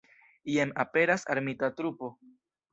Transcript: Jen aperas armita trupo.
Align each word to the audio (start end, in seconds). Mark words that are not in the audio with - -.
Jen 0.55 0.71
aperas 0.85 1.27
armita 1.37 1.73
trupo. 1.83 2.13